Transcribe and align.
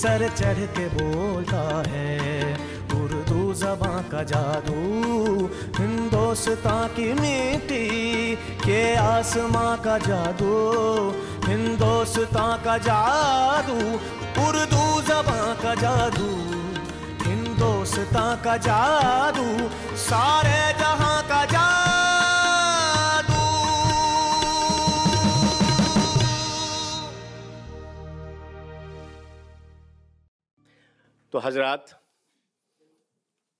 Sir 0.00 0.22
चढ़ 0.36 0.58
के 0.76 0.86
बोलता 0.88 1.62
है, 1.88 2.52
उर्दू 2.94 3.42
जबां 3.54 4.02
का 4.10 4.22
जादू 4.30 4.76
हिंदोस्तां 5.78 6.86
की 6.88 7.12
मिट्टी 7.12 8.36
के 8.64 8.80
आसमां 8.96 9.76
का 9.84 9.98
जादू 9.98 10.54
हिंदोस्तां 11.46 12.52
का 12.64 12.78
जादू, 12.88 13.78
उर्दू 14.46 14.86
जबां 15.02 15.54
का 15.62 15.74
जादू 15.74 16.30
हिंदोस्तां 17.26 18.30
का 18.44 18.56
जादू, 18.68 19.46
सारे 20.00 20.58
जहाँ 20.80 21.22
का 21.28 21.44
जादू। 21.44 21.89
तो 31.32 31.38
हज़रत, 31.38 31.86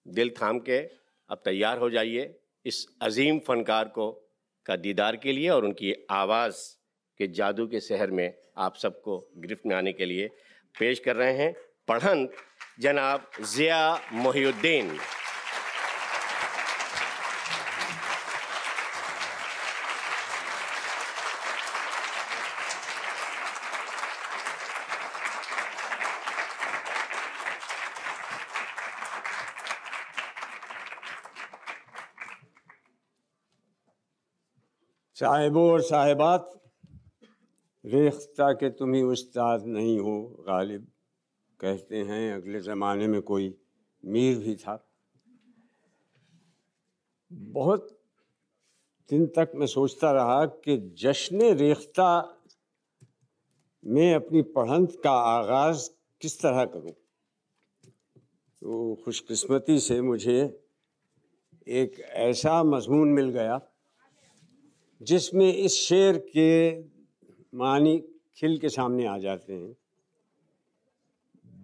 दिल 0.06 0.30
थाम 0.30 0.58
के 0.58 0.78
अब 1.30 1.42
तैयार 1.44 1.78
हो 1.78 1.90
जाइए 1.90 2.34
इस 2.66 2.86
अजीम 3.02 3.38
फनकार 3.38 3.88
को 3.88 4.10
का 4.66 4.76
दीदार 4.76 5.16
के 5.16 5.32
लिए 5.32 5.48
और 5.48 5.64
उनकी 5.64 5.94
आवाज़ 6.10 6.56
के 7.20 7.26
जादू 7.28 7.66
के 7.66 7.80
शहर 7.80 8.10
में 8.10 8.32
आप 8.58 8.76
सबको 8.76 9.18
गिरफ्त 9.38 9.66
में 9.66 9.74
आने 9.76 9.92
के 9.92 10.04
लिए 10.04 10.26
पेश 10.74 10.98
कर 10.98 11.16
रहे 11.16 11.32
हैं। 11.36 11.54
पढ़ंत 11.88 12.32
जनाब 12.80 13.30
ज़िया 13.42 13.80
मोहिउद्दीन 14.12 14.96
साहिबों 35.20 35.70
और 35.70 35.80
साहिबात 35.80 36.60
रेख्ता 37.86 38.52
के 38.52 38.70
तुम 38.70 38.94
ही 38.94 39.02
उस्ताद 39.02 39.66
नहीं 39.66 39.98
हो, 39.98 40.44
गालिब। 40.46 40.86
कहते 41.60 41.96
हैं, 41.96 42.34
अगले 42.34 42.60
ज़माने 42.60 43.06
में 43.06 43.22
कोई 43.22 43.58
मीर 44.04 44.38
भी 44.38 44.56
था। 44.56 44.90
बहुत 47.32 48.00
दिन 49.10 49.26
तक 49.26 49.52
मैं 49.54 49.66
सोचता 49.66 50.12
रहा 50.12 50.46
कि 50.46 50.94
जश्न 50.98 51.42
रेख्ता 51.42 52.38
में 53.86 54.14
अपनी 54.14 54.42
पढ़ंत 54.42 55.00
का 55.04 55.12
आगाज़ 55.12 55.90
किस 56.20 56.40
तरह 56.40 56.64
करूँ। 56.64 56.92
तो 58.60 59.02
खुशकिस्मती 59.04 59.80
से 59.80 60.00
मुझे 60.00 60.64
एक 61.68 62.00
ऐसा 62.00 62.62
मजमून 62.62 63.08
मिल 63.08 63.28
गया 63.28 63.60
जिसमें 65.02 65.54
इस 65.54 65.72
शेर 65.72 66.18
के 66.36 66.80
मानी 67.56 67.98
खिल 68.36 68.58
के 68.58 68.68
सामने 68.68 69.06
आ 69.06 69.18
जाते 69.18 69.52
हैं। 69.52 69.76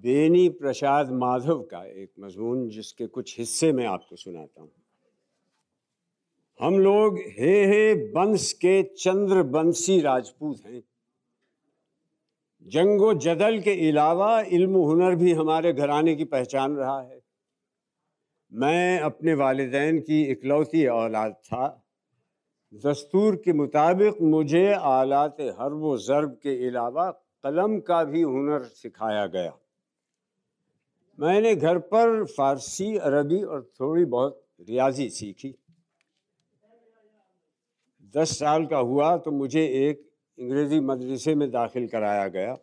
बेनी 0.02 0.48
प्रसाद 0.48 1.10
माधव 1.10 1.62
का 1.62 1.84
एक 1.84 2.12
मजमून 2.20 2.68
जिसके 2.68 3.06
कुछ 3.06 3.38
हिस्से 3.38 3.72
में 3.72 3.86
आपको 3.86 4.16
सुनाता 4.16 4.60
हूँ। 4.60 4.72
हम 6.60 6.78
लोग 6.78 7.18
हे 7.18 7.66
हे 7.66 7.94
बंश 7.94 8.52
के 8.52 8.82
चंद्र 8.82 9.42
बंसी 9.42 10.00
राजपूत 10.00 10.62
हैं। 10.66 10.82
जंगो 12.66 13.14
जदल 13.14 13.60
के 13.60 13.90
अलावा 13.90 14.40
इल्म 14.40 14.76
हुनर 14.76 15.14
भी 15.14 15.32
हमारे 15.32 15.72
घराने 15.72 16.14
की 16.14 16.24
पहचान 16.24 16.76
रहा 16.76 17.02
है। 17.02 17.20
मैं 18.52 19.00
अपने 19.00 19.34
वालिदैन 19.34 20.00
की 20.00 20.24
इकलौती 20.24 20.86
औलाद 20.86 21.32
था। 21.32 21.85
दस्तूर 22.84 23.36
के 23.36 23.52
मुताबिक 23.52 24.20
मुझे 24.22 24.72
आलात 24.72 25.36
हर 25.58 25.72
व 25.74 25.96
ज़रब 25.98 26.32
के 26.42 26.52
अलावा 26.68 27.10
कलम 27.44 27.78
का 27.80 28.02
भी 28.04 28.22
हुनर 28.22 28.64
सिखाया 28.74 29.26
गया। 29.26 29.52
मैंने 31.18 31.54
घर 31.56 31.78
पर 31.86 32.24
फारसी, 32.26 32.96
अरबी 32.98 33.42
और 33.42 33.62
थोड़ी 33.80 34.04
बहुत 34.06 34.42
रियाजी 34.68 35.08
सीखी। 35.10 35.54
दस 38.14 38.38
साल 38.38 38.66
का 38.66 38.78
हुआ 38.78 39.16
तो 39.16 39.30
मुझे 39.32 39.64
एक 39.80 40.06
अंग्रेज़ी 40.38 40.80
मदरसे 40.82 41.34
में 41.34 41.50
दाखिल 41.50 41.86
कराया 41.88 42.28
गया। 42.28 42.56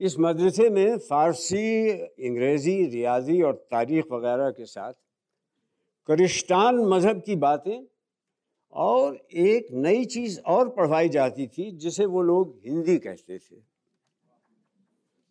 इस 0.00 0.18
मदरसे 0.20 0.70
में 0.70 0.98
फ़ारसी, 1.00 1.90
अंग्रेज़ी, 1.90 2.84
रियाजी 2.86 3.42
और 3.42 3.54
तारीख़ 3.70 4.12
वगैरह 4.12 4.50
के 4.50 4.64
साथ 4.66 4.92
करिश्तान 6.08 6.76
मज़हब 6.86 7.22
की 7.22 7.36
बातें 7.38 7.78
और 8.72 9.16
एक 9.32 9.66
नई 9.72 10.04
चीज़ 10.04 10.40
और 10.40 10.68
पढ़वाई 10.68 11.08
जाती 11.08 11.46
थी, 11.46 11.70
जिसे 11.70 12.06
वो 12.06 12.22
लोग 12.22 12.60
हिंदी 12.66 12.98
कहते 12.98 13.38
थे। 13.38 13.56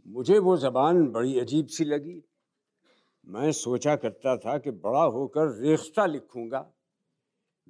मुझे 0.07 0.39
वो 0.39 0.57
ज़बान 0.57 1.07
बड़ी 1.07 1.39
अजीब 1.39 1.67
सी 1.67 1.85
लगी। 1.85 2.23
मैं 3.27 3.51
सोचा 3.51 3.95
करता 3.95 4.37
था 4.37 4.57
कि 4.57 4.71
बड़ा 4.71 5.03
होकर 5.03 5.47
रेख्ता 5.47 6.05
लिखूँगा। 6.05 6.71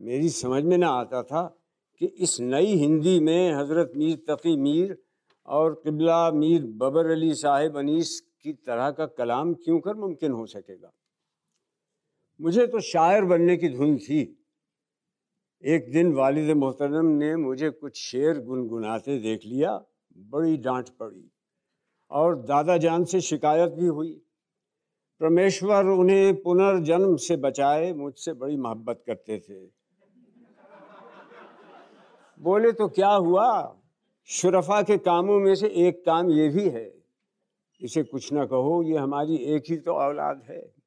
मेरी 0.01 0.29
समझ 0.29 0.63
में 0.63 0.77
ना 0.77 0.89
आता 0.89 1.23
था 1.23 1.57
कि 1.97 2.05
इस 2.05 2.39
नई 2.39 2.65
हिंदी 2.65 3.19
में 3.19 3.53
हज़रत 3.53 3.91
मीर 3.95 4.15
तकी 4.29 4.57
मीर 4.57 4.97
और 5.45 5.73
किबला 5.73 6.31
मीर 6.31 6.65
बबर 6.65 7.05
अली 7.05 7.33
साहिब 7.33 7.77
अनीस 7.77 8.19
की 8.41 8.53
तरह 8.53 8.91
का 8.91 9.05
कलाम 9.05 9.53
क्यों 9.53 9.79
कर 9.79 9.93
मुमकिन 9.93 10.31
हो 10.31 10.45
सकेगा? 10.45 10.91
मुझे 12.41 12.67
तो 12.67 12.79
शायर 12.79 13.23
बनने 13.23 13.57
की 13.57 13.69
धुन 13.69 13.97
थी। 13.97 14.38
एक 15.63 15.91
दिन 15.91 16.13
वालिद 16.13 16.57
मोहतरम 16.57 17.05
ने 17.05 17.35
मुझे 17.35 17.69
कुछ 17.69 17.97
शेर 17.97 18.39
गुनगुनाते 18.39 19.19
देख 19.19 19.39
लिया, 19.45 19.85
बड़ी 20.17 20.57
डांट 20.57 20.89
पड़ी 20.89 21.31
और 22.11 22.35
दादा 22.35 22.77
जान 22.77 23.03
से 23.03 23.21
शिकायत 23.21 23.71
भी 23.71 23.87
हुई। 23.87 24.21
परमेश्वर 25.19 25.85
उन्हें 25.85 26.41
पुनर्जन्म 26.41 27.15
से 27.15 27.37
बचाए, 27.37 27.93
मुझसे 27.93 28.33
बड़ी 28.33 28.57
मोहब्बत 28.57 29.03
करते 29.07 29.39
थे। 29.39 29.65
बोले 32.39 32.71
तो 32.71 32.87
क्या 32.87 33.09
हुआ? 33.09 33.75
शुरफा 34.25 34.81
के 34.81 34.97
कामों 34.97 35.39
में 35.39 35.55
से 35.55 35.67
एक 35.67 36.05
काम 36.05 36.29
ये 36.29 36.49
भी 36.49 36.69
है। 36.69 36.93
इसे 37.81 38.03
कुछ 38.03 38.33
ना 38.33 38.45
कहो, 38.45 38.83
ये 38.83 38.97
हमारी 38.97 39.35
एक 39.35 39.63
ही 39.69 39.77
तो 39.77 39.93
औलाद 39.93 40.43
है। 40.49 40.78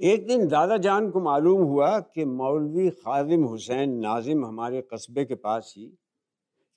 एक 0.00 0.26
दिन 0.26 0.48
दादा 0.48 0.76
जान 0.76 1.10
को 1.10 1.20
मालूम 1.20 1.62
हुआ 1.62 1.98
कि 2.00 2.24
मौलवी 2.24 2.90
खादिम 2.90 3.44
हुसैन 3.44 3.90
नाजिम 3.90 4.44
हमारे 4.44 4.80
कस्बे 4.82 5.24
के 5.24 5.34
पास 5.34 5.74
ही 5.76 5.86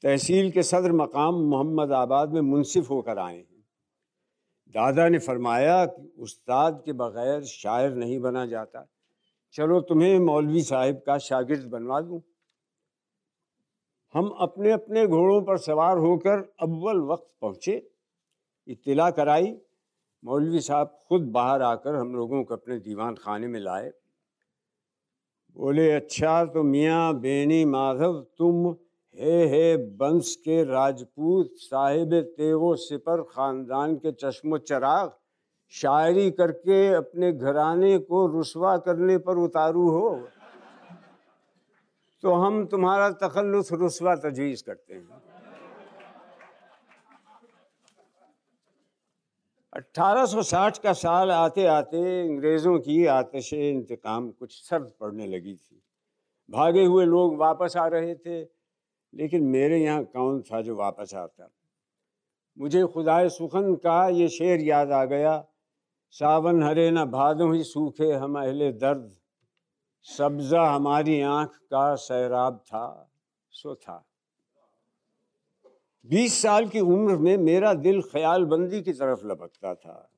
तहसील 0.03 0.51
के 0.51 0.63
सदर 0.63 0.91
मकाम 0.91 1.35
मोहम्मद 1.35 1.91
आबाद 1.91 2.33
में 2.33 2.41
मुनसिफ 2.41 2.89
होकर 2.89 3.17
आए 3.17 3.37
हैं। 3.37 3.65
दादा 4.75 5.09
ने 5.09 5.19
फरमाया 5.19 5.85
कि 5.85 6.13
उस्ताद 6.19 6.81
के 6.85 6.93
बग़ैर 6.93 7.43
शायर 7.43 7.95
नहीं 7.95 8.19
बना 8.19 8.45
जाता। 8.45 8.87
चलो 9.53 9.81
तुम्हें 9.81 10.19
मौलवी 10.19 10.61
साहिब 10.61 11.01
का 11.05 11.17
शागिर्द 11.17 11.69
बनवा 11.69 12.01
दूँ। 12.01 12.21
हम 14.13 14.27
अपने 14.39 14.71
अपने 14.71 15.07
घोड़ों 15.07 15.41
पर 15.41 15.57
सवार 15.57 15.97
होकर 15.97 16.55
अव्वल 16.59 16.99
वक्त 16.99 17.27
पहुँचे। 17.41 17.91
इत्तला 18.67 19.09
कराई। 19.11 19.55
मौलवी 20.27 20.59
साहब 20.61 20.87
खुद 21.09 21.27
बाहर 21.31 21.61
आकर 21.63 21.95
हम 21.95 22.13
लोगों 22.15 22.43
को 22.43 22.53
अपने 22.55 22.77
दीवान 22.79 23.15
खाने 23.15 23.47
में 23.47 23.59
लाए। 23.59 23.91
बोले 25.57 25.91
अच्छा 25.91 26.33
तो 26.45 26.63
मियाँ 26.65 27.13
बेनी 27.19 27.63
माधव, 27.65 28.19
तुम 28.37 28.75
हे 29.15 29.45
हे 29.47 29.77
बंश 29.97 30.35
के 30.37 30.63
राजपूत 30.63 31.53
साहिब 31.59 32.13
तेगो 32.37 32.75
सिपर 32.77 33.21
ख़ानदान 33.31 33.95
के 33.95 34.11
चश्मो 34.13 34.57
चराग, 34.59 35.11
शायरी 35.73 36.29
करके 36.31 36.87
अपने 36.95 37.31
घराने 37.33 37.97
को 37.99 38.25
रुसवा 38.27 38.77
करने 38.79 39.17
पर 39.19 39.37
उतारू 39.37 39.89
हो। 39.89 40.09
तो 42.23 42.33
हम 42.35 42.65
तुम्हारा 42.65 43.09
तखल्लुस 43.17 43.71
रुसवा 43.73 44.15
तजवीज़ 44.17 44.63
करते 44.63 44.93
हैं। 44.93 45.26
1860 49.77 50.77
का 50.77 50.93
साल 50.93 51.31
आते 51.31 51.65
आते 51.65 52.27
अंग्रेज़ों 52.29 52.79
की 52.79 53.05
आतश 53.05 53.53
इंतकाम 53.53 54.29
कुछ 54.31 54.69
सर्द 54.69 54.91
पड़ने 54.99 55.27
लगी 55.27 55.55
थी। 55.55 55.81
भागे 56.49 56.85
हुए 56.85 57.05
लोग 57.05 57.37
वापस 57.37 57.77
आ 57.77 57.87
रहे 57.87 58.15
थे, 58.15 58.41
लेकिन 59.13 59.43
मेरे 59.43 59.77
यहाँ 59.77 60.03
कौन 60.03 60.41
था 60.41 60.61
जो 60.61 60.75
वापस 60.75 61.15
आता? 61.15 61.49
मुझे 62.57 62.85
खुदाए 62.85 63.29
सुखन 63.29 63.75
का 63.75 64.07
ये 64.09 64.29
शेर 64.29 64.61
याद 64.61 64.91
आ 64.91 65.05
गया, 65.05 65.45
सावन 66.09 66.63
हरे 66.63 66.91
न 66.91 67.05
भादों 67.05 67.55
ही 67.55 67.63
सूखे 67.63 68.11
हम 68.11 68.39
अहले 68.39 68.71
दर्द, 68.71 69.15
सब्ज़ा 70.03 70.65
हमारी 70.65 71.21
आँख 71.21 71.49
का 71.49 71.95
सैराब 71.95 72.57
था, 72.57 73.11
सो 73.51 73.75
था। 73.75 74.06
बीस 76.09 76.41
साल 76.41 76.67
की 76.67 76.79
उम्र 76.79 77.15
में 77.17 77.37
मेरा 77.37 77.73
दिल 77.75 78.01
ख्याल 78.01 78.43
बंदी 78.45 78.81
की 78.81 78.91
तरफ़ 78.93 79.25
लपकता 79.27 79.73
था। 79.75 80.09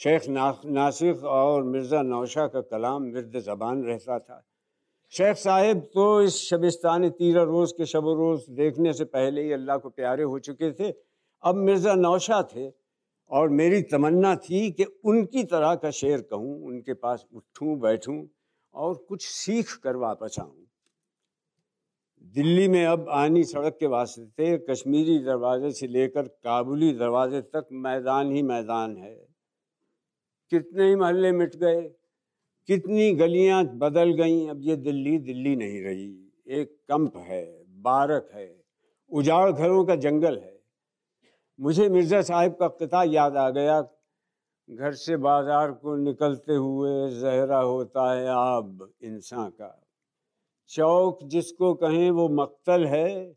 शेख 0.00 0.28
ना, 0.28 0.60
नासिक 0.66 1.24
और 1.24 1.62
मिर्ज़ा 1.64 2.00
नौशा 2.02 2.46
का 2.46 2.60
कलाम 2.62 3.02
मिर्द 3.04 3.38
ज़बान 3.38 3.82
रहता 3.84 4.18
था। 4.18 4.42
शेख 5.12 5.36
साहिब 5.36 5.80
तो 5.94 6.06
इस 6.22 6.38
शबिस्तान 6.40 7.08
तीरा 7.10 7.42
रोज़ 7.42 7.72
के 7.74 7.86
शब 7.86 8.08
रोज़ 8.18 8.50
देखने 8.52 8.92
से 8.92 9.04
पहले 9.06 9.42
ही 9.42 9.52
अल्लाह 9.52 9.78
को 9.78 9.88
प्यारे 9.90 10.22
हो 10.24 10.38
चुके 10.40 10.72
थे। 10.72 10.92
अब 11.42 11.56
मिर्ज़ा 11.58 11.94
नौशा 11.94 12.42
थे 12.54 12.68
और 13.30 13.48
मेरी 13.50 13.82
तमन्ना 13.82 14.34
थी 14.38 14.70
कि 14.70 14.84
उनकी 15.04 15.44
तरह 15.44 15.74
का 15.74 15.90
शेर 15.92 16.20
कहूँ 16.30 16.60
उनके 16.66 16.94
पास 16.96 17.26
उठूँ 17.32 17.78
बैठूँ 17.80 18.18
और 18.74 18.94
कुछ 19.08 19.26
सीख 19.26 19.76
कर 19.84 19.96
वापस 19.98 20.36
आऊँ। 20.40 20.59
दिल्ली 22.34 22.68
में 22.68 22.84
अब 22.86 23.08
आनी 23.10 23.42
सड़क 23.44 23.76
के 23.80 23.86
वास्ते 23.86 24.56
कश्मीरी 24.70 25.18
दरवाजे 25.18 25.70
से 25.70 25.86
लेकर 25.86 26.26
काबुली 26.44 26.92
दरवाजे 26.92 27.40
तक 27.40 27.66
मैदान 27.72 28.30
ही 28.32 28.42
मैदान 28.42 28.96
है। 28.96 29.14
कितने 30.52 30.88
ही 30.88 30.96
मोहल्ले 30.96 31.32
मिट 31.32 31.56
गए, 31.56 31.82
कितनी 32.68 33.10
गलियाँ 33.14 33.64
बदल 33.64 34.12
गईं, 34.12 34.48
अब 34.48 34.60
ये 34.60 34.76
दिल्ली 34.76 35.18
दिल्ली 35.18 35.56
नहीं 35.56 35.82
रही। 35.82 36.08
एक 36.46 36.70
कंप 36.88 37.16
है, 37.16 37.44
बारक 37.82 38.30
है, 38.34 38.48
उजाड़ 39.10 39.50
घरों 39.50 39.84
का 39.84 39.96
जंगल 39.96 40.38
है। 40.38 40.58
मुझे 41.58 41.88
मिर्ज़ा 41.88 42.22
साहब 42.22 42.56
का 42.60 42.68
किता 42.68 43.02
याद 43.02 43.36
आ 43.36 43.50
गया। 43.50 43.80
घर 44.68 44.92
से 44.94 45.16
बाज़ार 45.16 45.70
को 45.72 45.96
निकलते 45.96 46.54
हुए 46.54 47.10
जहरा 47.10 47.58
होता 47.58 48.12
है 48.12 48.28
आब 48.28 48.88
इंसान 49.02 49.48
का। 49.50 49.76
चौक 50.70 51.18
जिसको 51.24 51.74
कहें 51.74 52.10
वो 52.10 52.28
मक्तल 52.28 52.86
है, 52.86 53.36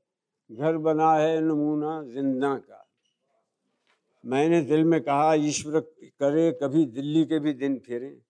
घर 0.51 0.77
बना 0.77 1.13
है 1.13 1.41
नमूना 1.41 2.01
ज़िंदा 2.03 2.55
का। 2.55 2.79
मैंने 4.25 4.61
दिल 4.61 4.83
में 4.83 5.01
कहा, 5.01 5.33
ईश्वर 5.33 5.79
करे 5.79 6.51
कभी 6.51 6.85
दिल्ली 6.85 7.25
के 7.25 7.39
भी 7.39 7.53
दिन 7.53 7.79
फिरे। 7.79 8.21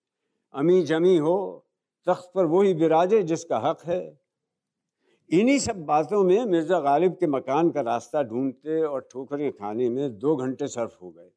अमी 0.54 0.82
जमी 0.84 1.18
हो, 1.18 1.66
तख्त 2.08 2.32
पर 2.36 2.46
वही 2.46 2.74
बिराजे 2.74 3.24
जिसका 3.24 3.58
हक 3.58 3.86
है। 3.86 4.20
इन्हीं 5.30 5.60
सब 5.60 5.86
बातों 5.86 6.24
में 6.24 6.46
मिर्ज़ा 6.46 6.80
गालिब 6.80 7.14
के 7.14 7.28
मकान 7.28 7.70
का 7.72 7.82
रास्ता 7.82 8.24
ढूंढते 8.24 8.82
और 8.82 9.08
ठोकरें 9.12 9.52
खाने 9.52 9.90
में 9.90 10.20
दो 10.20 10.36
घंटे 10.36 10.68
सर्फ 10.68 10.98
हो 11.02 11.10
गए। 11.10 11.32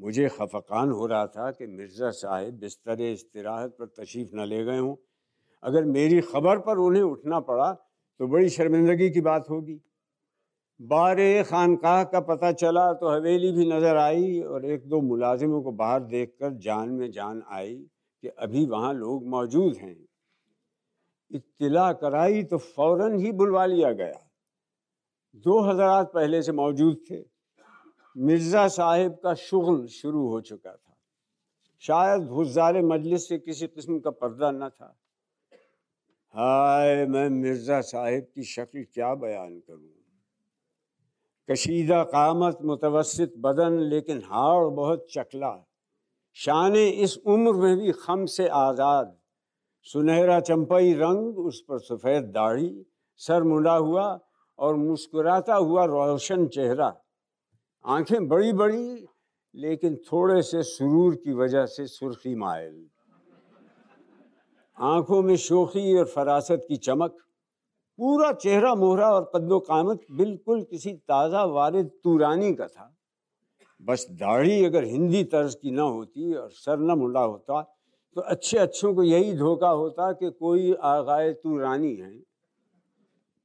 मुझे 0.00 0.28
खफकान 0.28 0.90
हो 0.90 1.06
रहा 1.06 1.26
था 1.26 1.50
कि 1.50 1.66
मिर्ज़ा 1.66 2.10
साहिब 2.10 2.54
बिस्तर 2.54 3.14
istirahat 3.14 3.70
पर 3.70 3.86
तशरीफ़ 3.86 4.30
न 4.34 4.44
ले 4.44 4.64
गए 4.64 4.78
हों। 4.78 4.94
अगर 5.62 5.84
मेरी 5.86 6.20
खबर 6.22 6.58
पर 6.58 6.78
उन्हें 6.78 7.02
उठना 7.02 7.40
पड़ा 7.42 7.72
तो 7.72 8.26
बड़ी 8.28 8.48
शर्मिंदगी 8.50 9.10
की 9.10 9.20
बात 9.22 9.50
होगी। 9.50 9.80
बारे 10.80 11.42
खानकाह 11.44 12.02
का 12.04 12.20
पता 12.22 12.50
चला 12.54 12.92
तो 12.94 13.08
हवेली 13.08 13.52
भी 13.52 13.66
नज़र 13.66 13.96
आई 13.96 14.40
और 14.40 14.64
एक 14.66 14.88
दो 14.88 15.00
मुलाजिमों 15.02 15.62
को 15.62 15.72
बाहर 15.74 16.00
देखकर 16.06 16.52
जान 16.60 16.88
में 16.90 17.10
जान 17.10 17.42
आई 17.50 17.74
कि 18.22 18.28
अभी 18.28 18.64
वहाँ 18.66 18.92
लोग 18.94 19.26
मौजूद 19.28 19.76
हैं। 19.76 19.96
इत्तला 21.30 21.92
कराई 21.94 22.42
तो 22.44 22.58
फ़ौरन 22.58 23.18
ही 23.20 23.32
बुलवा 23.32 23.64
लिया 23.66 23.92
गया। 23.92 24.20
दो 25.44 25.60
हज़ार 25.62 26.04
पहले 26.04 26.42
से 26.42 26.52
मौजूद 26.54 27.00
थे। 27.10 27.24
मिर्ज़ा 28.16 28.66
साहिब 28.68 29.18
का 29.22 29.34
शुगल 29.36 29.86
शुरू 29.92 30.26
हो 30.28 30.40
चुका 30.42 30.70
था। 30.70 30.96
शायद 31.82 32.28
हुजार 32.28 32.80
मजलिस 32.84 33.28
से 33.28 33.38
किसी 33.38 33.66
किस्म 33.66 33.98
का 34.00 34.10
पर्दा 34.12 34.50
न 34.50 34.68
था। 34.68 34.96
हाय, 36.38 37.06
मैं 37.06 37.28
मिर्ज़ा 37.28 37.80
साहिब 37.80 38.26
की 38.34 38.42
शक्ल 38.42 38.84
क्या 38.94 39.14
बयान 39.14 39.58
करूँ? 39.58 39.94
कशीदा 41.50 42.02
कामत 42.04 42.58
मुतवसत 42.62 43.32
बदन, 43.38 43.72
लेकिन 43.72 44.22
हाड़ 44.24 44.64
बहुत 44.64 45.06
चकला। 45.10 45.66
शान 46.34 46.76
इस 46.76 47.18
उम्र 47.26 47.52
में 47.52 47.76
भी 47.76 47.92
खम 47.92 48.26
से 48.26 48.48
आज़ाद। 48.48 49.16
सुनहरा 49.82 50.40
चंपई 50.40 50.92
रंग, 50.92 51.38
उस 51.38 51.64
पर 51.68 51.78
सफ़ेद 51.78 52.24
दाढ़ी, 52.24 52.86
सर 53.16 53.42
मुंडा 53.42 53.74
हुआ 53.74 54.20
और 54.58 54.74
मुस्कुराता 54.74 55.54
हुआ 55.54 55.84
रोशन 55.84 56.46
चेहरा। 56.46 57.02
आँखें 57.86 58.28
बड़ी 58.28 58.52
बड़ी 58.52 59.06
लेकिन 59.54 59.96
थोड़े 59.96 60.42
से 60.42 60.62
सुरूर 60.62 61.14
की 61.14 61.32
वजह 61.32 61.66
से 61.66 61.86
सुर्खी 61.86 62.34
मायल। 62.34 62.86
आँखों 64.78 65.22
में 65.22 65.36
शोखी 65.38 65.96
और 65.98 66.04
फरासत 66.06 66.64
की 66.68 66.76
चमक, 66.78 67.16
पूरा 67.98 68.32
चेहरा 68.34 68.74
मोहरा 68.74 69.08
और 69.10 69.30
कद्दो 69.34 69.58
कामत 69.60 70.00
बिल्कुल 70.12 70.62
किसी 70.62 70.92
ताज़ा 70.92 71.44
वारिद 71.46 71.90
तूरानी 72.04 72.52
का 72.54 72.66
था। 72.66 72.92
बस 73.80 74.06
दाढ़ी 74.12 74.64
अगर 74.64 74.84
हिंदी 74.84 75.22
तर्ज 75.26 75.54
की 75.54 75.70
ना 75.70 75.82
होती 75.82 76.34
और 76.34 76.50
सर 76.50 76.78
न 76.80 76.98
मुंडा 76.98 77.20
होता 77.20 77.62
तो 78.16 78.20
अच्छे 78.22 78.58
अच्छों 78.58 78.94
को 78.94 79.02
यही 79.02 79.32
धोखा 79.36 79.68
होता 79.70 80.12
कि 80.12 80.30
कोई 80.30 80.72
आगाए 80.84 81.32
तूरानी 81.34 81.94
है। 81.94 82.12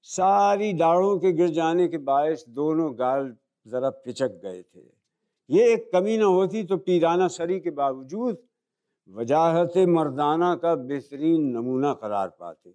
सारी 0.08 0.74
दाढ़ों 0.74 1.18
के 1.20 1.32
गिर 1.32 1.50
जाने 1.52 1.88
के 1.88 1.98
बायस 2.00 2.46
दोनों 2.50 2.92
गाल 3.00 3.36
ज़रा 3.66 3.90
पिचक 3.90 4.40
गए 4.44 4.62
थे। 4.62 4.90
ये 5.50 5.74
एक 5.74 5.90
कमी 5.94 6.18
ना 6.18 6.26
होती 6.28 6.64
तो 6.64 6.78
पीराना 6.80 7.28
सरी 7.30 7.60
के 7.60 7.72
बावजूद 7.72 8.38
वजाहत 9.10 9.78
मर्दाना 9.78 10.56
का 10.56 10.76
बेहतरीन 10.76 11.44
नमूना 11.44 11.94
करार 11.94 12.28
पाते। 12.28 12.74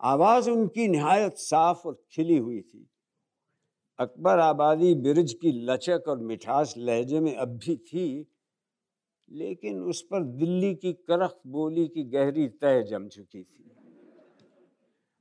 आवाज़ 0.00 0.50
उनकी 0.50 0.88
नहायत 0.88 1.32
साफ़ 1.32 1.88
और 1.88 2.04
खिली 2.12 2.38
हुई 2.38 2.60
थी। 2.60 2.90
अकबर 3.98 4.38
आबादी 4.38 4.94
बिरज 4.94 5.32
की 5.32 5.52
लचक 5.52 6.04
और 6.08 6.18
मिठास 6.18 6.74
लहजे 6.78 7.20
में 7.20 7.36
अब 7.36 7.48
भी 7.48 7.76
थी, 7.76 8.32
लेकिन 9.30 9.82
उस 9.82 10.02
पर 10.02 10.22
दिल्ली 10.22 10.74
की 10.74 10.92
करख 10.92 11.36
बोली 11.46 11.88
की 11.88 12.04
गहरी 12.04 12.48
तह 12.48 12.82
जम 12.82 13.08
चुकी 13.08 13.42
थी। 13.42 13.70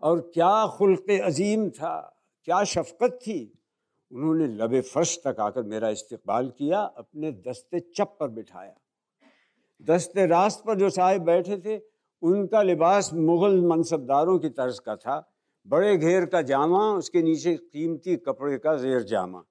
और 0.02 0.31
क्या 0.34 0.68
खुल्क 0.68 1.22
अजीम 1.24 1.69
था, 1.69 2.24
क्या 2.44 2.63
शफकत 2.63 3.19
थी। 3.22 3.60
उन्होंने 4.12 4.48
लबे 4.48 4.81
फर्श 4.81 5.19
तक 5.28 5.36
आकर 5.40 5.63
मेरा 5.63 5.90
इस्तकबाल 5.90 6.50
किया, 6.50 6.81
अपने 6.81 7.31
दस्ते 7.31 7.80
चप 7.80 8.18
पर 8.19 8.28
बिठाया। 8.28 8.75
दस्ते 9.81 10.25
रास्त 10.25 10.63
पर 10.68 10.75
जो 10.75 10.89
साहेब 10.89 11.22
बैठे 11.22 11.57
थे, 11.57 11.81
उनका 12.22 12.62
लिबास 12.62 13.13
मुग़ल 13.13 13.62
मनसबदारों 13.62 14.39
की 14.39 14.50
तर्ज 14.50 14.80
का 14.80 14.95
था। 14.95 15.31
बड़े 15.68 15.98
घेर 15.98 16.25
का 16.25 16.42
जामा, 16.42 16.94
उसके 16.94 17.22
नीचे 17.22 17.56
कीमती 17.56 18.16
कपड़े 18.16 18.57
का 18.57 18.77
जेर 18.77 19.04
जामा। 19.04 19.44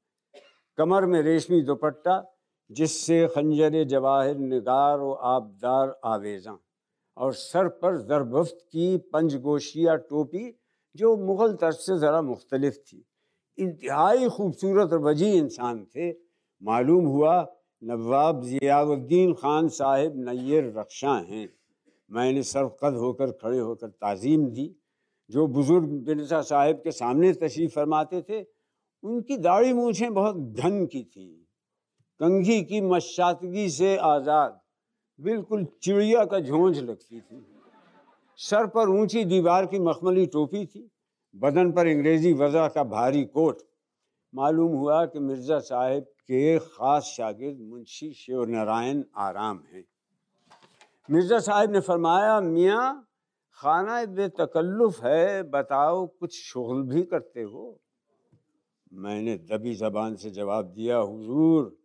कमर 0.79 1.07
में 1.07 1.23
रेशमी 1.23 1.63
दुपट्टा, 1.63 2.37
जिससे 2.71 3.27
खंजर, 3.27 3.85
जवाहिर, 3.85 4.37
निगार 4.37 4.99
व 4.99 5.19
आबदार 5.23 6.01
आवेज़ा। 6.05 6.59
और 7.17 7.33
सर 7.33 7.69
पर 7.69 7.99
जरबफ्त 7.99 8.59
की 8.73 8.97
पंचगोशिया 8.97 9.97
टोपी, 9.97 10.59
जो 10.97 11.17
मुग़ल 11.17 11.53
तर्ज 11.53 11.77
से 11.77 11.99
ज़रा 11.99 12.23
मुख्तलिफ़ 12.23 12.75
थी। 12.75 13.07
इंतहाई 13.59 14.29
खूबसूरत 14.29 14.93
और 14.93 14.99
वजी 14.99 15.33
इंसान 15.33 15.85
थे। 15.85 16.11
मालूम 16.63 17.07
हुआ 17.07 17.54
नवाब 17.83 18.43
ज़ियाउद्दीन 18.43 19.33
ख़ान 19.35 19.69
साहिब 19.69 20.13
नैर 20.19 20.73
रक्षा 20.77 21.15
हैं। 21.21 21.49
मैंने 22.11 22.43
सरकद 22.43 22.95
होकर, 22.95 23.31
खड़े 23.33 23.59
होकर 23.59 23.89
ताज़ीम 23.89 24.47
दी, 24.49 24.71
जो 25.31 25.47
बुज़ुर्ग 25.47 25.89
बिरसा 26.07 26.41
साहिब 26.43 26.77
के 26.77 26.93
सामने 26.93 27.33
तशरीफ़ 27.33 27.73
फरमाते 27.73 28.21
थे, 28.23 28.41
उनकी 29.03 29.37
दाढ़ी 29.39 29.73
मूछें 29.73 30.15
बहुत 30.15 30.37
घन 30.37 30.85
की 30.87 31.03
थीं। 31.05 31.29
कंघी 32.21 32.63
की 32.63 32.81
मशातगी 32.81 33.69
से 33.71 33.97
आज़ाद, 33.97 34.61
बिल्कुल 35.19 35.67
चिड़िया 35.83 36.25
का 36.25 36.41
झोंझ 36.41 36.79
लगती 36.79 37.21
थी। 37.21 37.45
सर 38.39 38.67
पर 38.67 38.89
ऊँची 38.91 39.25
दीवार 39.25 39.67
की 39.67 39.79
मखमली 39.79 40.27
टोपी 40.27 40.65
थी, 40.67 40.91
बदन 41.35 41.73
पर 41.73 41.87
अंग्रेज़ी 41.87 42.33
वज़ा 42.33 42.67
का 42.69 42.85
भारी 42.87 43.25
कोट। 43.27 43.63
मालूम 44.35 44.73
हुआ 44.73 45.05
कि 45.07 45.19
मिर्ज़ा 45.21 45.59
साहिब 45.61 46.07
के 46.29 46.59
ख़ास 46.59 47.03
शागिर्द 47.03 47.59
मुंशी 47.61 48.13
शिव 48.13 48.45
नारायण 48.45 49.05
आराम 49.17 49.63
हैं। 49.73 49.85
मिर्ज़ा 51.11 51.39
साहिब 51.39 51.71
ने 51.71 51.81
फरमाया, 51.81 52.41
मियाँ, 52.41 53.09
खाना 53.53 54.05
बेतकल्लुफ़ 54.05 55.07
है, 55.07 55.43
बताओ 55.43 56.07
कुछ 56.07 56.43
शुगल 56.43 56.83
भी 56.83 57.03
करते 57.03 57.43
हो? 57.43 57.81
मैंने 58.93 59.37
दबी 59.37 59.75
ज़बान 59.75 60.17
से 60.17 60.31
जवाब 60.31 60.65
दिया, 60.65 60.97
हुजूर, 60.97 61.77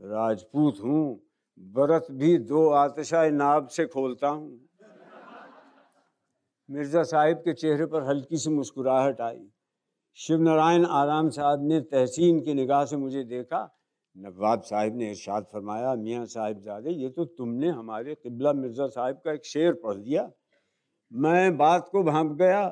राजपूत 0.00 0.80
हूँ, 0.84 1.20
बरत 1.60 2.06
भी 2.10 2.38
दो 2.38 2.68
आतशा 2.68 3.28
नाब 3.30 3.68
से 3.68 3.86
खोलता 3.86 4.28
हूँ। 4.28 4.60
मिर्ज़ा 6.70 7.02
साहिब 7.02 7.36
के 7.36 7.52
चेहरे 7.52 7.86
पर 7.86 8.02
हल्की 8.02 8.36
सी 8.36 8.50
मुस्कुराहट 8.50 9.20
आई। 9.20 9.46
शिव 10.14 10.40
नारायण 10.40 10.84
आराम 10.84 11.30
साहब 11.30 11.66
ने 11.68 11.80
तहसीन 11.80 12.40
की 12.40 12.54
निगाह 12.54 12.84
से 12.84 12.96
मुझे 12.96 13.24
देखा 13.24 13.73
नवाब 14.16 14.60
साहिब 14.62 14.96
ने 14.96 15.10
इरशाद 15.10 15.46
फरमाया, 15.52 15.94
मियाँ 15.96 16.24
साहिबजादे 16.26 16.90
ये 16.92 17.08
तो 17.10 17.24
तुमने 17.24 17.68
हमारे 17.70 18.14
किबला 18.14 18.52
मिर्ज़ा 18.54 18.86
साहिब 18.88 19.16
का 19.24 19.32
एक 19.32 19.44
शेर 19.46 19.72
पढ़ 19.84 19.96
दिया 19.98 20.30
मैं 21.12 21.56
बात 21.56 21.88
को 21.92 22.02
भाप 22.04 22.26
गया 22.38 22.66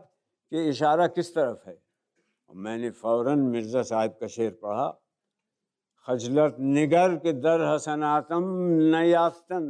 कि 0.52 0.68
इशारा 0.68 1.06
किस 1.08 1.34
तरफ़ 1.34 1.68
है? 1.68 1.76
मैंने 2.50 2.90
फ़ौरन 2.92 3.38
मिर्ज़ा 3.48 3.82
साहब 3.82 4.16
का 4.20 4.26
शेर 4.28 4.58
पढ़ा, 4.62 4.88
खजलत 6.08 6.56
निगर 6.60 7.16
के 7.16 7.32
दर 7.34 7.60
हसनातम 7.64 8.44
न 8.86 9.02
याफ्तन 9.04 9.66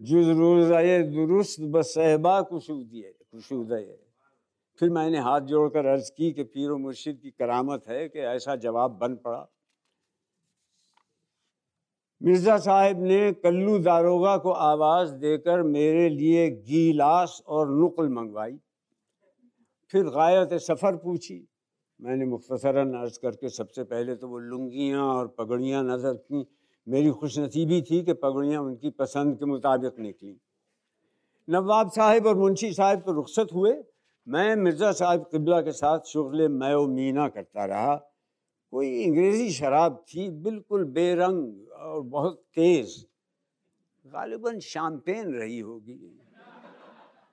जुज 0.00 0.28
रोज़ाए 0.38 1.02
दुरुस्त 1.04 1.60
बसहबा 1.74 2.40
कुशूदिए 2.50 3.14
कुशूदय 3.32 3.86
फिर 4.80 4.90
मैंने 4.90 5.18
हाथ 5.20 5.40
जोड़कर 5.50 5.86
अर्ज़ 5.86 6.10
की 6.12 6.32
कि 6.32 6.44
पीर 6.44 6.72
मुर्शिद 6.78 7.18
की 7.22 7.30
करामत 7.32 7.88
है 7.88 8.08
कि 8.08 8.18
ऐसा 8.30 8.56
जवाब 8.58 8.98
बन 8.98 9.14
पड़ा। 9.24 9.46
मिर्ज़ा 12.20 12.56
साहब 12.58 13.02
ने 13.02 13.32
कल्लू 13.32 13.78
दारोगा 13.78 14.36
को 14.36 14.50
आवाज़ 14.50 15.12
देकर 15.14 15.62
मेरे 15.62 16.08
लिए 16.08 16.48
गीलास 16.50 17.42
और 17.46 17.70
नकल 17.72 18.08
मंगवाई। 18.08 18.58
फिर 19.92 20.04
गायत 20.04 20.54
सफ़र 20.54 20.96
पूछी। 20.96 21.46
मैंने 22.00 22.24
मुख्तसरा 22.24 22.82
अर्ज़ 23.00 23.18
करके 23.22 23.48
सबसे 23.48 23.84
पहले 23.84 24.14
तो 24.14 24.28
वो 24.28 24.38
लुंगियाँ 24.38 25.04
और 25.04 25.34
पगड़ियाँ 25.38 25.84
नज़र 25.84 26.14
की। 26.14 26.46
मेरी 26.86 27.10
खुशनसीबी 27.10 27.80
थी 27.82 28.02
कि 28.02 28.12
पगड़ियाँ 28.14 28.62
उनकी 28.62 28.90
पसंद 28.90 29.38
के 29.38 29.46
मुताबिक 29.46 29.98
निकली। 29.98 30.36
नवाब 31.48 31.90
साहब 31.90 32.26
और 32.26 32.36
मुंशी 32.36 32.72
साहब 32.72 33.00
तो 33.00 33.12
रुखसत 33.12 33.48
हुए। 33.54 33.74
मैं 34.26 34.54
मिर्ज़ा 34.56 34.92
साहब 34.92 35.22
किबला 35.22 35.60
के 35.60 35.72
साथ 35.72 36.00
शुगल 36.06 36.48
मैं 36.48 36.74
मीना 36.86 37.28
करता 37.28 37.64
रहा। 37.64 37.94
कोई 38.72 39.04
अंग्रेज़ी 39.04 39.50
शराब 39.50 40.04
थी 40.08 40.30
बिल्कुल 40.30 40.84
बेरंग 40.84 41.68
और 41.72 42.02
बहुत 42.02 42.44
तेज़। 42.54 43.04
गालिबा 44.06 44.58
शामपेन 44.58 45.34
रही 45.34 45.58
होगी। 45.58 46.18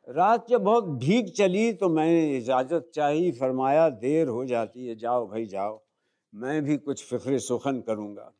रात 0.09 0.47
जब 0.49 0.61
बहुत 0.61 0.83
भीग 0.83 1.29
चली 1.29 1.73
तो 1.73 1.89
मैंने 1.89 2.37
इजाज़त 2.37 2.91
चाही 2.95 3.31
फरमाया, 3.31 3.89
देर 3.89 4.27
हो 4.27 4.45
जाती 4.45 4.87
है, 4.87 4.95
जाओ 4.95 5.27
भाई, 5.27 5.45
जाओ। 5.45 5.81
मैं 6.33 6.63
भी 6.63 6.77
कुछ 6.77 7.03
फ़िक्र 7.05 7.39
सुखन 7.39 7.81
करूँगा। 7.81 8.31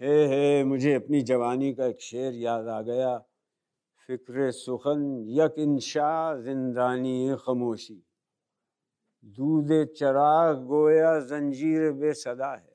हे 0.00 0.26
हे, 0.26 0.64
मुझे 0.64 0.94
अपनी 0.94 1.22
जवानी 1.22 1.74
का 1.74 1.86
एक 1.86 2.00
शेर 2.00 2.34
याद 2.34 2.68
आ 2.68 2.82
गया। 2.82 3.18
फ़िक्र 4.06 4.50
सुखन 4.50 5.24
यक 5.28 5.54
इंशा 5.58 6.42
जिंदानी 6.42 7.36
खामोशी। 7.40 8.05
दूध 9.26 9.68
चराग 9.94 10.62
गोया 10.64 11.18
जंजीर 11.20 11.90
बेसदा 11.92 12.50
है। 12.52 12.74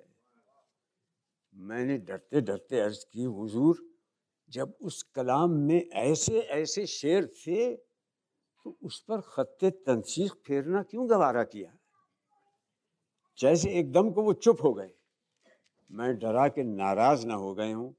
मैंने 1.55 1.97
डरते 1.99 2.41
डरते 2.41 2.79
अर्ज़ 2.79 3.05
की, 3.05 3.23
हुजूर, 3.23 3.77
जब 4.49 4.73
उस 4.81 5.01
कलाम 5.15 5.51
में 5.51 5.89
ऐसे 5.89 6.39
ऐसे 6.39 6.85
शेर 6.85 7.25
थे 7.37 7.75
तो 7.75 8.75
उस 8.83 8.99
पर 9.01 9.21
ख़त 9.27 9.63
तनसीख 9.85 10.31
फेरना 10.45 10.81
क्यों 10.83 11.09
गवारा 11.09 11.43
किया? 11.43 11.71
जैसे 13.39 13.69
एकदम 13.69 14.11
को 14.11 14.23
वो 14.23 14.33
चुप 14.33 14.63
हो 14.63 14.73
गए। 14.73 14.91
मैं 15.91 16.17
डरा 16.19 16.47
के 16.47 16.63
नाराज़ 16.63 17.25
ना 17.27 17.33
हो 17.35 17.53
गए 17.55 17.71
हूँ, 17.71 17.95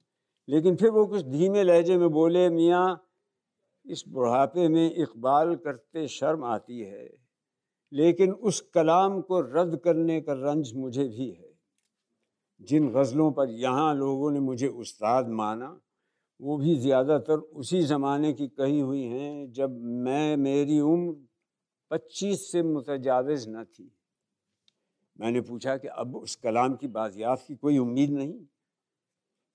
लेकिन 0.49 0.77
फिर 0.77 0.91
वो 0.91 1.07
कुछ 1.07 1.23
धीमे 1.23 1.63
लहजे 1.63 1.97
में 1.99 2.09
बोले, 2.11 2.49
मियाँ, 2.51 3.09
इस 3.87 4.05
बुढ़ापे 4.09 4.69
में 4.69 4.95
इकबाल 4.95 5.55
करते 5.57 6.07
शर्म 6.09 6.45
आती 6.45 6.81
है। 6.81 7.22
लेकिन 7.93 8.33
उस 8.33 8.61
कलाम 8.61 9.21
को 9.21 9.41
रद्द 9.41 9.77
करने 9.77 10.21
का 10.21 10.33
रंज 10.33 10.73
मुझे 10.75 11.05
भी 11.05 11.31
है। 11.31 11.53
जिन 12.61 12.89
गज़लों 12.93 13.33
पर 13.33 13.51
यहाँ 13.51 13.95
लोगों 13.95 14.31
ने 14.31 14.41
मुझे 14.41 14.67
उस्ताद 14.67 15.29
माना, 15.29 15.81
वो 16.41 16.57
भी 16.59 16.77
ज़्यादातर 16.77 17.35
उसी 17.35 17.83
ज़माने 17.83 18.33
की 18.33 18.49
कही 18.49 18.81
हुई 18.81 19.03
हैं, 19.03 19.53
जब 19.53 19.81
मैं 19.81 20.37
मेरी 20.37 20.81
उम्र 20.81 21.27
पच्चीस 21.91 22.53
से 22.53 22.63
मुतजावज़ 22.63 23.49
न 23.49 23.65
थी। 23.65 23.93
मैंने 25.21 25.41
पूछा 25.41 25.77
कि 25.77 25.89
अब 25.89 26.17
उस 26.17 26.37
कलाम 26.37 26.77
की 26.77 26.87
बाजियात 26.87 27.45
की 27.49 27.55
कोई 27.57 27.79
उम्मीद 27.79 28.11
नहीं? 28.11 28.47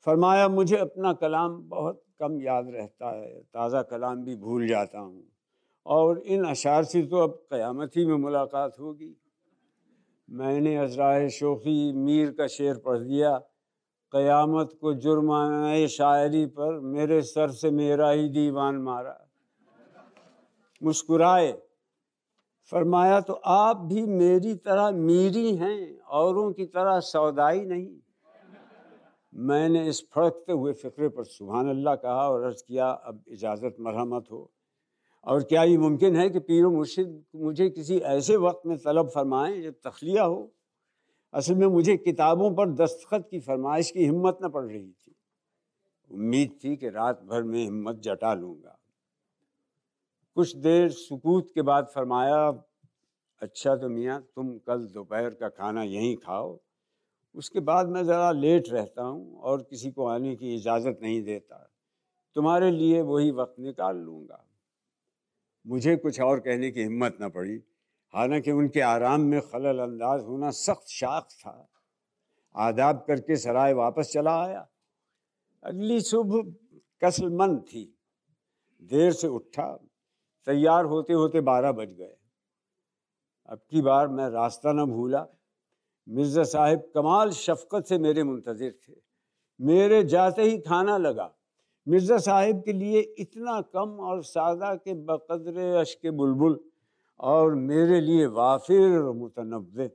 फरमाया, 0.05 0.47
मुझे 0.47 0.77
अपना 0.77 1.13
कलाम 1.13 1.57
बहुत 1.69 2.03
कम 2.19 2.41
याद 2.41 2.69
रहता 2.69 3.09
है, 3.11 3.41
ताज़ा 3.43 3.81
कलाम 3.81 4.23
भी 4.23 4.35
भूल 4.35 4.67
जाता 4.67 4.99
हूँ। 4.99 5.36
और 5.87 6.19
इन 6.19 6.43
अशार 6.43 6.83
से 6.83 7.01
तो 7.03 7.17
अब 7.17 7.31
क़यामत 7.51 7.91
ही 7.97 8.05
में 8.05 8.15
मुलाकात 8.15 8.79
होगी। 8.79 9.15
मैंने 10.29 10.75
अजरा 10.77 11.27
शोखी 11.29 11.91
मीर 11.95 12.31
का 12.31 12.47
शेर 12.47 12.77
पढ़ 12.77 12.97
दिया 12.97 13.37
क़यामत 14.13 14.69
को 14.81 14.93
जुर्माना 14.93 15.85
शायरी 15.87 16.45
पर 16.45 16.79
मेरे 16.79 17.21
सर 17.21 17.51
से 17.51 17.71
मेरा 17.71 18.09
ही 18.09 18.27
दीवान 18.29 18.75
मारा। 18.75 19.17
मुस्कुराए। 20.81 21.51
फरमाया 22.71 23.19
तो 23.21 23.33
आप 23.33 23.77
भी 23.77 24.01
मेरी 24.03 24.53
तरह 24.55 24.91
मीरी 24.91 25.55
हैं, 25.55 25.99
औरों 25.99 26.51
की 26.51 26.65
तरह 26.65 26.99
सौदाई 26.99 27.65
नहीं। 27.65 27.87
मैंने 29.33 29.87
इस 29.87 30.03
फड़कते 30.11 30.53
हुए 30.53 30.73
फ़िक्रे 30.73 31.09
पर 31.09 31.23
सुबहान 31.23 31.69
अल्लाह 31.69 31.95
कहा 31.95 32.29
और 32.29 32.43
अर्ज़ 32.43 32.63
किया, 32.67 32.89
अब 32.89 33.23
इजाज़त 33.27 33.75
मरहमत 33.79 34.25
हो। 34.31 34.49
और 35.27 35.43
क्या 35.43 35.63
ये 35.63 35.77
मुमकिन 35.77 36.15
है 36.15 36.29
कि 36.29 36.39
पीर 36.39 36.67
मुर्शिद 36.67 37.25
मुझे 37.35 37.69
किसी 37.69 37.97
ऐसे 37.97 38.35
वक्त 38.35 38.61
में 38.65 38.77
तलब 38.77 39.09
फरमाएँ 39.09 39.61
जब 39.61 39.73
तखलिया 39.85 40.23
हो? 40.23 40.53
असल 41.33 41.55
में 41.55 41.67
मुझे 41.67 41.97
किताबों 41.97 42.55
पर 42.55 42.69
दस्तखत 42.69 43.27
की 43.31 43.39
फरमाइश 43.39 43.91
की 43.91 44.05
हिम्मत 44.05 44.37
न 44.43 44.49
पड़ 44.49 44.65
रही 44.65 44.91
थी। 44.91 45.15
उम्मीद 46.11 46.59
थी 46.63 46.75
कि 46.75 46.89
रात 46.89 47.23
भर 47.23 47.43
में 47.43 47.63
हिम्मत 47.63 47.95
जटा 47.95 48.33
लूँगा। 48.33 48.79
कुछ 50.35 50.55
देर 50.55 50.89
सुकूत 50.89 51.51
के 51.55 51.61
बाद 51.61 51.85
फरमाया 51.95 52.63
अच्छा 53.41 53.75
तो 53.75 53.89
मियाँ, 53.89 54.21
तुम 54.35 54.57
कल 54.57 54.77
दोपहर 54.77 55.29
का 55.29 55.49
खाना 55.49 55.83
यहीं 55.83 56.15
खाओ। 56.15 56.59
उसके 57.35 57.59
बाद 57.59 57.87
मैं 57.87 58.03
ज़रा 58.03 58.31
लेट 58.31 58.69
रहता 58.69 59.03
हूँ 59.03 59.39
और 59.39 59.61
किसी 59.61 59.91
को 59.91 60.05
आने 60.05 60.35
की 60.35 60.55
इजाज़त 60.55 60.99
नहीं 61.01 61.23
देता। 61.23 61.71
तुम्हारे 62.35 62.71
लिए 62.71 63.01
वही 63.01 63.31
वक्त 63.31 63.55
निकाल 63.59 63.97
लूँगा। 63.97 64.46
मुझे 65.67 65.95
कुछ 65.97 66.21
और 66.21 66.39
कहने 66.39 66.71
की 66.71 66.81
हिम्मत 66.81 67.17
न 67.21 67.29
पड़ी। 67.29 67.63
हालाँकि 68.13 68.51
उनके 68.51 68.81
आराम 68.81 69.21
में 69.21 69.41
खलल 69.41 69.79
अंदाज 69.79 70.21
होना 70.21 70.51
सख्त 70.51 70.87
शाख 70.87 71.23
था। 71.23 71.69
आदाब 72.55 73.05
करके 73.07 73.35
सराय 73.35 73.73
वापस 73.73 74.11
चला 74.13 74.43
आया। 74.43 74.67
अगली 75.63 76.01
सुबह 76.01 76.53
कसलमंद 77.03 77.59
थी। 77.59 77.99
देर 78.81 79.11
से 79.11 79.27
उठा। 79.27 79.79
तैयार 80.45 80.85
होते 80.85 81.13
होते 81.13 81.41
बारह 81.41 81.71
बज 81.71 81.87
गए। 81.87 82.17
अब 83.45 83.61
की 83.69 83.81
बार 83.81 84.07
मैं 84.07 84.29
रास्ता 84.29 84.71
न 84.71 84.85
भूला। 84.85 85.27
मिर्ज़ा 86.09 86.43
साहिब 86.43 86.91
कमाल 86.95 87.31
शफकत 87.31 87.85
से 87.85 87.97
मेरे 87.97 88.23
मुंतज़र 88.23 88.71
थे। 88.71 88.93
मेरे 89.61 90.03
जाते 90.03 90.41
ही 90.41 90.57
खाना 90.57 90.97
लगा। 90.97 91.36
मिर्ज़ा 91.87 92.17
साहिब 92.17 92.61
के 92.61 92.73
लिए 92.73 92.99
इतना 93.19 93.59
कम 93.75 93.89
और 94.01 94.23
सादा 94.23 94.73
के 94.75 94.93
बकदर 95.05 95.59
अश्क 95.79 96.07
बुलबुल 96.13 96.59
और 97.19 97.55
मेरे 97.55 97.99
लिए 98.01 98.25
वाफिर 98.33 99.01
मुतनव 99.15 99.87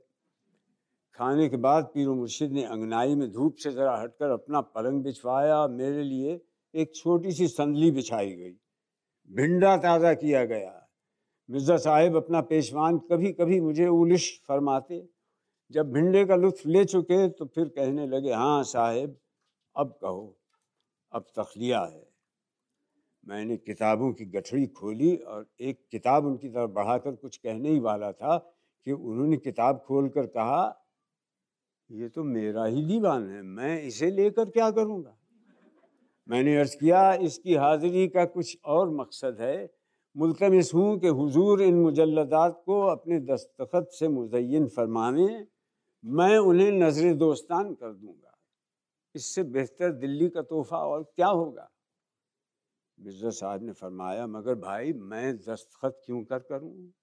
खाने 1.19 1.47
के 1.49 1.57
बाद 1.57 1.91
पीर 1.93 2.09
मुर्शिद 2.09 2.51
ने 2.51 2.63
अंगनाई 2.65 3.15
में 3.15 3.31
धूप 3.31 3.55
से 3.55 3.71
ज़रा 3.71 3.95
हटकर 3.97 4.29
अपना 4.31 4.61
पलंग 4.61 5.03
बिछवाया 5.03 5.67
मेरे 5.69 6.03
लिए 6.03 6.39
एक 6.73 6.95
छोटी 6.95 7.31
सी 7.31 7.47
संदली 7.47 7.91
बिछाई 7.91 8.31
गई। 8.31 8.53
भिंडा 9.29 9.75
ताज़ा 9.77 10.13
किया 10.15 10.43
गया। 10.45 10.73
मिर्ज़ा 11.49 11.77
साहिब 11.77 12.15
अपना 12.15 12.41
पेशवान 12.43 12.97
कभी 13.11 13.31
कभी 13.33 13.59
मुझे 13.61 13.87
उलिश 13.87 14.29
फरमाते। 14.47 15.03
जब 15.71 15.91
भिंडे 15.91 16.25
का 16.25 16.35
लुत्फ 16.35 16.65
ले 16.67 16.85
चुके 16.85 17.27
तो 17.29 17.45
फिर 17.45 17.67
कहने 17.67 18.07
लगे 18.07 18.33
हाँ 18.33 18.63
साहिब, 18.65 19.15
अब 19.75 19.97
कहो। 20.01 20.35
अब 21.13 21.25
तखलिया 21.37 21.79
है। 21.81 22.03
मैंने 23.27 23.57
किताबों 23.57 24.11
की 24.13 24.25
गठड़ी 24.27 24.65
खोली 24.67 25.15
और 25.15 25.45
एक 25.61 25.79
किताब 25.91 26.25
उनकी 26.25 26.49
तरफ़ 26.49 26.71
बढ़ाकर 26.71 27.15
कुछ 27.15 27.37
कहने 27.37 27.69
ही 27.69 27.79
वाला 27.79 28.11
था 28.11 28.37
कि 28.87 28.91
उन्होंने 28.91 29.37
किताब 29.37 29.77
खोल 29.79 30.09
कर 30.09 30.25
कहा, 30.27 30.63
ये 31.89 32.09
तो 32.09 32.23
मेरा 32.23 32.65
ही 32.65 32.83
दीवान 32.85 33.29
है, 33.29 33.41
मैं 33.41 33.81
इसे 33.83 34.09
लेकर 34.11 34.49
क्या 34.49 34.69
करूँगा? 34.71 35.15
मैंने 36.29 36.57
अर्ज़ 36.57 36.75
किया, 36.77 37.13
इसकी 37.13 37.55
हाज़िरी 37.55 38.07
का 38.07 38.25
कुछ 38.25 38.57
और 38.65 38.89
मकसद 38.91 39.37
है। 39.39 39.69
मुलतमस 40.15 40.71
हूँ 40.73 40.99
कि 40.99 41.07
हुजूर 41.09 41.61
इन 41.61 41.75
मुजल्लदात 41.75 42.61
को 42.65 42.81
अपने 42.87 43.19
दस्तखत 43.21 43.87
से 43.91 44.07
मुजयन 44.07 44.67
फरमाने 44.67 45.45
मैं 46.03 46.37
उन्हें 46.37 46.71
नज़र 46.71 47.13
दोस्तान 47.13 47.73
कर 47.73 47.91
दूँगा। 47.91 48.22
इससे 49.15 49.43
बेहतर 49.43 49.91
दिल्ली 49.91 50.29
का 50.29 50.41
तोहफ़ा 50.41 50.77
और 50.77 51.03
क्या 51.15 51.27
होगा? 51.27 51.69
मिर्ज़ा 52.99 53.29
साहब 53.29 53.63
ने 53.63 53.71
फरमाया, 53.71 54.27
मगर 54.27 54.55
भाई, 54.55 54.93
मैं 54.93 55.37
दस्तखत 55.37 56.01
क्यों 56.05 56.23
कर 56.23 56.39
करूँ? 56.39 56.93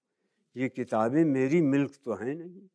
ये 0.57 0.69
किताबें 0.69 1.25
मेरी 1.25 1.61
मिल्क 1.61 1.91
तो 2.05 2.15
हैं 2.15 2.35
नहीं। 2.35 2.69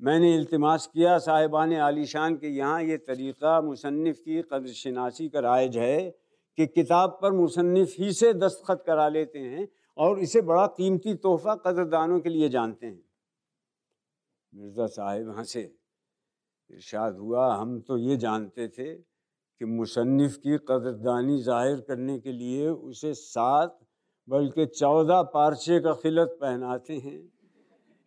मैंने 0.00 0.34
इल्तमास 0.34 0.86
किया, 0.86 1.18
साहिबान 1.18 1.74
आलीशान 1.74 2.36
के 2.36 2.48
यहाँ 2.48 2.82
ये 2.82 2.96
तरीक़ा 2.98 3.60
मुसनफ़ 3.60 4.16
की 4.16 4.42
कदर 4.42 4.72
शनासी 4.72 5.28
का 5.28 5.40
राइज 5.40 5.76
है 5.78 6.10
कि 6.58 6.66
किताब 6.66 7.18
पर 7.22 7.32
मुसनफ़ 7.32 7.94
ही 7.98 8.12
से 8.12 8.32
दस्तखत 8.34 8.82
करा 8.86 9.08
लेते 9.08 9.38
हैं 9.38 9.68
और 9.96 10.18
इसे 10.18 10.40
बड़ा 10.42 10.66
कीमती 10.66 11.14
तोहफ़ा 11.14 11.54
कदरदानों 11.54 12.20
के 12.20 12.28
लिए 12.28 12.48
जानते 12.48 12.86
हैं। 12.86 13.02
मिर्ज़ा 14.52 14.86
साहिब 14.86 15.30
हंसे। 15.38 15.81
इरशाद 16.72 17.16
हुआ। 17.16 17.52
हम 17.54 17.78
तो 17.80 17.96
ये 17.98 18.16
जानते 18.18 18.68
थे 18.68 18.92
कि 18.94 19.64
मुसन्फ़ 19.66 20.36
की 20.38 20.56
कदरदानी 20.68 21.38
ज़ाहिर 21.42 21.80
करने 21.88 22.18
के 22.18 22.32
लिए 22.32 22.68
उसे 22.68 23.12
सात 23.16 23.78
बल्कि 24.28 24.66
चौदह 24.68 25.22
पारचे 25.30 25.78
का 25.80 25.92
खिलत 25.94 26.36
पहनाते 26.40 26.96
हैं। 26.96 27.20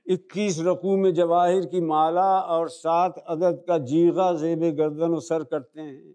इक्कीस 0.08 0.60
रकू 0.60 0.96
में 0.98 1.14
जवाहिर 1.14 1.66
की 1.66 1.82
माला 1.84 2.30
और 2.52 2.70
सात 2.70 3.24
अदद 3.28 3.64
का 3.68 3.78
जीगा 3.86 4.32
जेब 4.38 4.64
गर्दन 4.78 5.14
उसर 5.14 5.44
करते 5.44 5.82
हैं। 5.82 6.14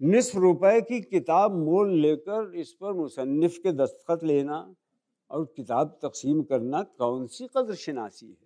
निसफ 0.00 0.36
रुपए 0.36 0.80
की 0.82 1.00
किताब 1.02 1.54
मोल 1.56 1.92
लेकर 1.96 2.52
इस 2.56 2.72
पर 2.72 2.92
मुसन्फ़ 2.94 3.58
के 3.58 3.72
दस्तखत 3.74 4.24
लेना 4.24 4.58
और 5.30 5.44
किताब 5.56 5.98
तकसीम 6.02 6.42
करना 6.44 6.82
कौन 6.98 7.26
सी 7.28 7.46
कदर 7.46 7.74
शनासी 7.76 8.26
है? 8.26 8.45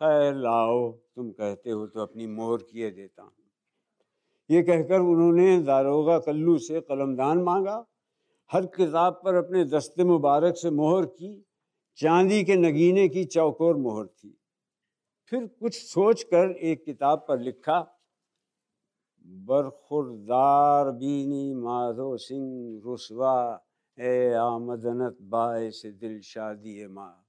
खैर 0.00 0.34
लाओ, 0.34 0.90
तुम 0.92 1.30
कहते 1.30 1.70
हो 1.70 1.86
तो 1.86 2.00
अपनी 2.00 2.26
मोहर 2.26 2.62
किए 2.62 2.90
देता 2.90 3.22
हूँ। 3.22 3.32
ये 4.50 4.62
कहकर 4.62 5.00
उन्होंने 5.00 5.62
दारोगा 5.62 6.18
कल्लू 6.18 6.58
से 6.58 6.80
कलमदान 6.80 7.38
मांगा। 7.38 7.84
हर 8.50 8.66
किताब 8.66 9.20
पर 9.24 9.34
अपने 9.34 9.64
दस्ते 9.64 10.04
मुबारक 10.04 10.56
से 10.56 10.70
मोहर 10.70 11.04
की, 11.04 11.44
चांदी 11.98 12.44
के 12.44 12.56
नगीने 12.56 13.08
की 13.08 13.24
चौकोर 13.24 13.76
मोहर 13.76 14.06
थी। 14.06 14.36
फिर 15.32 15.46
कुछ 15.46 15.74
सोचकर 15.74 16.50
एक 16.50 16.84
किताब 16.84 17.24
पर 17.28 17.38
लिखा, 17.38 17.80
बरखुरदार 19.26 20.90
बीनी 20.90 21.54
माधो 21.54 22.16
सिंह 22.16 22.80
रुसवा, 22.84 23.66
ए 23.98 24.32
आमदनत 24.32 25.18
बाय 25.22 25.70
से 25.70 25.90
दिल 25.92 26.20
शादी 26.20 26.86
माँ। 26.86 27.26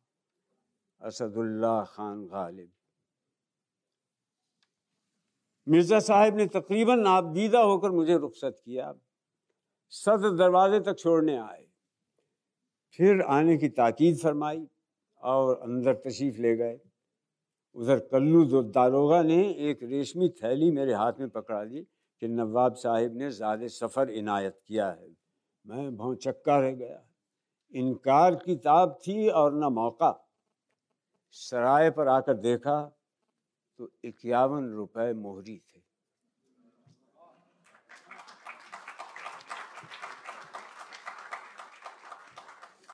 असदुल्ला 1.02 1.82
खान 1.86 2.26
गालिब 2.28 2.70
मिर्ज़ा 5.68 6.00
साहब 6.02 6.36
ने 6.36 6.46
तकरीबन 6.54 7.00
नाबदीदा 7.00 7.60
होकर 7.62 7.92
मुझे 7.92 8.18
रुखसत 8.18 8.56
किया। 8.66 8.94
सदर 9.94 10.32
दरवाजे 10.38 10.80
तक 10.80 10.98
छोड़ने 10.98 11.36
आए। 11.38 11.66
फिर 13.00 13.22
आने 13.32 13.58
की 13.58 13.70
ताकीद 13.72 14.18
फरमाई 14.18 14.66
और 15.24 15.60
अंदर 15.60 15.94
तशरीफ़ 16.06 16.42
ले 16.42 16.56
गए। 16.56 16.80
उधर 17.76 18.00
कल्लू 18.12 18.62
दारोगा 18.72 19.22
ने 19.24 19.40
एक 19.70 19.84
रेशमी 19.84 20.30
थैली 20.42 20.72
मेरे 20.72 20.94
हाथ 20.94 21.20
में 21.20 21.30
पकड़ा 21.30 21.64
दी 21.66 21.82
कि 22.22 22.28
नवाब 22.30 22.74
साहिब 22.76 23.16
ने 23.18 23.30
ज़्यादा 23.32 23.68
सफ़र 23.70 24.10
इनायत 24.12 24.60
किया 24.68 24.88
है। 24.90 25.10
मैं 25.66 25.96
बहुत 25.96 26.24
चक्का 26.24 26.58
रह 26.60 26.72
गया। 26.74 27.02
इनकार 27.74 28.36
की 28.36 28.56
ताब 28.60 28.98
थी 29.00 29.30
और 29.30 29.54
न 29.56 29.72
मौका। 29.74 30.12
सराय 31.34 31.90
पर 31.92 32.08
आकर 32.08 32.34
देखा 32.34 32.82
तो 33.80 33.92
इक्यावन 34.04 34.70
रुपए 34.72 35.14
मोहरी 35.14 35.58
थे। 35.58 35.81